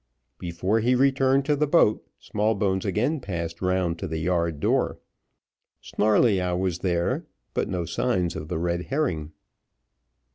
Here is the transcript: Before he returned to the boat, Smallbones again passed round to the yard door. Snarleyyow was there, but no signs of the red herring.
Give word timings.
Before 0.39 0.79
he 0.79 0.95
returned 0.95 1.45
to 1.45 1.55
the 1.55 1.67
boat, 1.67 2.03
Smallbones 2.17 2.85
again 2.85 3.19
passed 3.19 3.61
round 3.61 3.99
to 3.99 4.07
the 4.07 4.17
yard 4.17 4.59
door. 4.59 4.97
Snarleyyow 5.79 6.57
was 6.57 6.79
there, 6.79 7.27
but 7.53 7.69
no 7.69 7.85
signs 7.85 8.35
of 8.35 8.47
the 8.47 8.57
red 8.57 8.85
herring. 8.85 9.31